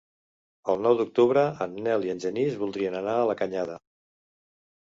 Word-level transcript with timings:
El 0.71 0.79
nou 0.85 0.95
d'octubre 1.01 1.43
en 1.67 1.77
Nel 1.89 2.07
i 2.09 2.13
en 2.15 2.23
Genís 2.25 2.57
voldrien 2.63 2.99
anar 3.03 3.15
a 3.19 3.29
la 3.33 3.37
Canyada. 3.43 3.77